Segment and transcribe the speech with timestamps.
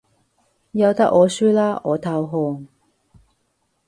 [0.71, 2.67] 由得我輸啦，我投降